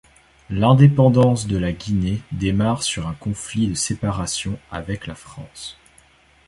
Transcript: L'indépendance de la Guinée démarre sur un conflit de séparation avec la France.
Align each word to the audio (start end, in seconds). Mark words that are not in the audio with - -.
L'indépendance 0.49 1.45
de 1.45 1.57
la 1.57 1.73
Guinée 1.73 2.21
démarre 2.31 2.81
sur 2.81 3.05
un 3.07 3.13
conflit 3.13 3.67
de 3.67 3.75
séparation 3.75 4.57
avec 4.71 5.05
la 5.05 5.13
France. 5.13 5.77